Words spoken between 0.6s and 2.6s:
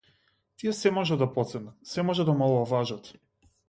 Тие сѐ можат да потценат, сѐ можат да